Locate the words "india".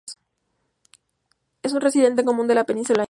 2.95-2.99